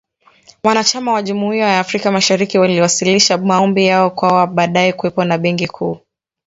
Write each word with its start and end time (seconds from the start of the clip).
Wanachama 0.63 1.11
wa 1.13 1.21
Jumuiya 1.21 1.67
ya 1.67 1.79
Afrika 1.79 2.11
Mashariki, 2.11 2.57
waliwasilisha 2.59 3.37
maombi 3.37 3.85
yao 3.85 4.09
kuwa 4.11 4.47
baadae 4.47 4.93
kuwepo 4.93 5.25
na 5.25 5.37
Benki 5.37 5.67
Kuu 5.67 5.99